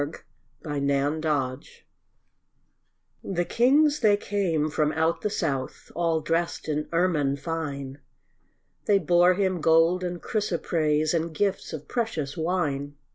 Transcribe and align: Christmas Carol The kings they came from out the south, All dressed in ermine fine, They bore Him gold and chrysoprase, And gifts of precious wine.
Christmas 0.63 1.21
Carol 1.21 1.59
The 3.23 3.45
kings 3.45 3.99
they 3.99 4.17
came 4.17 4.67
from 4.71 4.91
out 4.93 5.21
the 5.21 5.29
south, 5.29 5.91
All 5.95 6.21
dressed 6.21 6.67
in 6.67 6.89
ermine 6.91 7.35
fine, 7.37 7.99
They 8.85 8.97
bore 8.97 9.35
Him 9.35 9.61
gold 9.61 10.03
and 10.03 10.19
chrysoprase, 10.19 11.13
And 11.13 11.35
gifts 11.35 11.71
of 11.71 11.87
precious 11.87 12.35
wine. 12.35 12.95